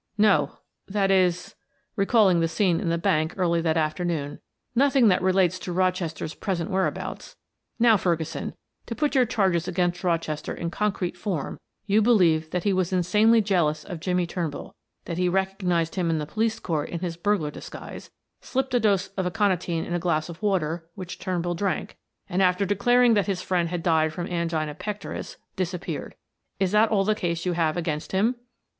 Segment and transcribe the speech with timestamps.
[0.17, 0.57] "No;
[0.87, 1.53] that is"
[1.95, 4.39] recalling the scene in the bank early that afternoon
[4.73, 7.35] "nothing that relates to Rochester's present whereabouts.
[7.77, 8.55] Now, Ferguson,
[8.87, 13.41] to put your charges against Rochester in concrete form, you believe that he was insanely
[13.41, 14.73] jealous of Jimmie Turnbull,
[15.05, 18.09] that he recognized him in the Police Court in his burglar disguise,
[18.41, 21.95] slipped a dose of aconitine in a glass of water which Turnbull drank,
[22.27, 26.15] and after declaring that his friend had died from angina pectoris, disappeared.
[26.59, 28.33] Is that all the case you have against him?"